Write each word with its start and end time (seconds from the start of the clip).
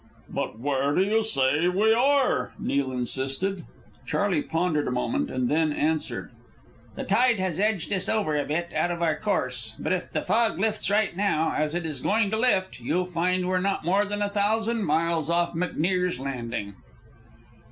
"But 0.31 0.57
where 0.59 0.95
do 0.95 1.03
you 1.03 1.21
say 1.23 1.67
we 1.67 1.93
are?" 1.93 2.53
Neil 2.57 2.91
insisted. 2.91 3.65
Charley 4.03 4.41
pondered 4.41 4.87
a 4.87 4.91
moment, 4.91 5.29
and 5.29 5.47
then 5.47 5.71
answered, 5.71 6.31
"The 6.95 7.03
tide 7.03 7.37
has 7.39 7.59
edged 7.59 7.93
us 7.93 8.09
over 8.09 8.35
a 8.35 8.43
bit 8.43 8.71
out 8.75 8.89
of 8.89 9.03
our 9.03 9.15
course, 9.15 9.75
but 9.77 9.93
if 9.93 10.11
the 10.11 10.23
fog 10.23 10.57
lifts 10.59 10.89
right 10.89 11.15
now, 11.15 11.53
as 11.55 11.75
it 11.75 11.85
is 11.85 12.01
going 12.01 12.31
to 12.31 12.39
lift, 12.39 12.79
you'll 12.79 13.05
find 13.05 13.47
we're 13.47 13.61
not 13.61 13.85
more 13.85 14.03
than 14.05 14.23
a 14.23 14.29
thousand 14.29 14.85
miles 14.85 15.29
off 15.29 15.53
McNear's 15.53 16.19
Landing." 16.19 16.73